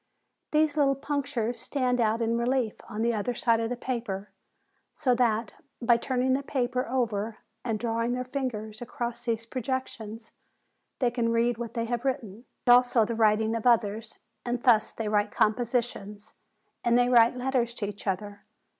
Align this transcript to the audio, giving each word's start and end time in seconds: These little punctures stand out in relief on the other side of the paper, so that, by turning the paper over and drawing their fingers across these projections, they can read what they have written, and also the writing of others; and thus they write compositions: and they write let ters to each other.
These 0.51 0.77
little 0.77 0.95
punctures 0.95 1.59
stand 1.59 2.01
out 2.01 2.23
in 2.23 2.35
relief 2.35 2.73
on 2.89 3.03
the 3.03 3.13
other 3.13 3.35
side 3.35 3.59
of 3.59 3.69
the 3.69 3.75
paper, 3.75 4.31
so 4.93 5.13
that, 5.13 5.53
by 5.79 5.97
turning 5.97 6.33
the 6.33 6.41
paper 6.41 6.87
over 6.89 7.37
and 7.63 7.77
drawing 7.77 8.13
their 8.13 8.23
fingers 8.23 8.81
across 8.81 9.25
these 9.25 9.45
projections, 9.45 10.31
they 10.97 11.11
can 11.11 11.29
read 11.31 11.59
what 11.59 11.75
they 11.75 11.85
have 11.85 12.03
written, 12.03 12.45
and 12.65 12.73
also 12.73 13.05
the 13.05 13.13
writing 13.13 13.53
of 13.55 13.67
others; 13.67 14.17
and 14.43 14.63
thus 14.63 14.91
they 14.91 15.07
write 15.07 15.29
compositions: 15.29 16.33
and 16.83 16.97
they 16.97 17.07
write 17.07 17.37
let 17.37 17.51
ters 17.53 17.75
to 17.75 17.85
each 17.87 18.07
other. 18.07 18.43